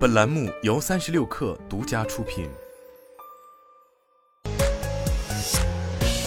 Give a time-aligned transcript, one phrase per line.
[0.00, 2.48] 本栏目由三十六氪独家出品。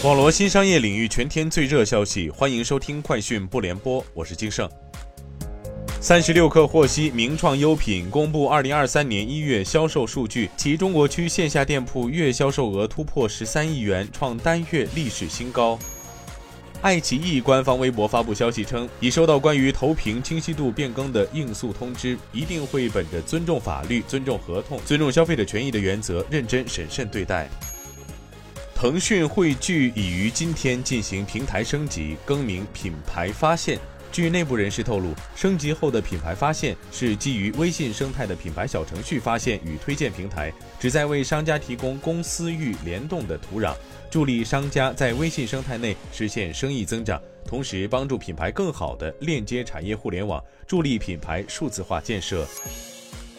[0.04, 4.70] 网罗新商业领域全天最热消息，欢迎收听快讯不联播，我是金盛。
[6.00, 15.80] 三十六氪获悉，名创优品公布二零二三年一月销售数据，其中国区线下店铺月销售额突破十三亿元，创单月历史新高。
[16.84, 27.48] 爱奇艺官方微博发布消息称，已收到关于投屏清晰度变更的应诉通知，一定会本着尊重法律、尊重合同、尊重消费者权益的原则，认真审慎对待。
[28.76, 33.80] 腾讯汇聚已于今天进行平台升级，更名品牌发现。
[34.14, 43.74] 据内部人士透露，升级后的品牌发现是基于微信生态的品牌小程序发现与推荐平台，旨在为商家提供公私域联动的土壤，
[44.12, 52.46] 助力商家在微信生态内实现生意增长，同时帮助品牌更好地链接产业互联网，助力品牌数字化建设。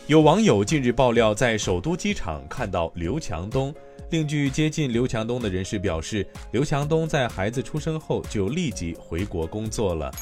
[0.08, 3.72] 有网友近日爆料，在首都机场看到刘强东。
[4.10, 10.12] 另据接近刘强东的人士表示，刘强东在孩子出生后就立即回国工作了。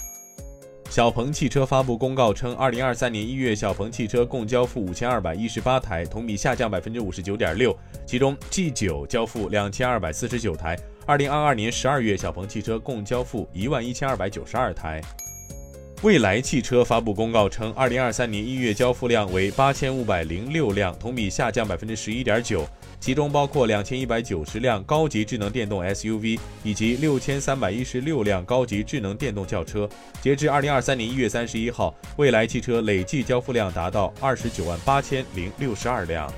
[0.93, 7.75] 小鹏汽车发布公告称，二零二三年一月，小鹏汽车共交付五千二百一十八台，同比下降百分之五十九点六。
[8.05, 10.79] 其中，G 九交付两千二百四十九台。
[11.07, 15.01] 二零二二年十二月，小鹏汽车共交付一万一千二百九十二台。
[16.03, 22.67] 蔚来汽车发布公告称，二零二三年一月交付量为八千五百零六辆，同比下降百分之十一点九。
[22.99, 29.89] 其中包括两千一百九十辆高级智能电动 SUV，以及六千三百一十六辆高级智能电动轿车。
[30.21, 36.29] 截至二零二三年一月三十一号，蔚来汽车累计交付量达到二十九万八千零六十二辆。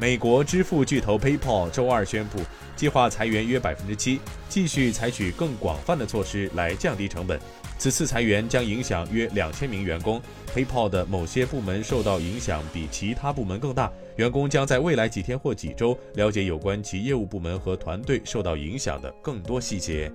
[0.00, 2.38] 美国支付巨头 PayPal 周二宣布，
[2.74, 7.38] 计划裁员约百分之七，继续采取更广泛的措施来降低成本。
[7.76, 10.18] 此次裁员将影响约两千名员工
[10.54, 13.92] ，PayPal 的某些部门受到影响比其他部门更大。
[14.16, 20.10] 员工将在未来几天或几周了解有关其业务部门和团队受到影响的更多细节。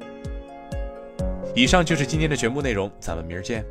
[1.53, 3.63] 以上就是今天的全部内容，咱们明儿见。